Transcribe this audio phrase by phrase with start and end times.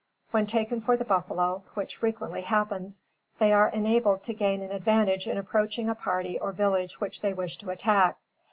[0.31, 3.03] When taken for the buffalo, which frequently happens,
[3.37, 7.33] they are enabled to gain an advantage in approaching a party or village which they
[7.33, 8.17] wish to attack.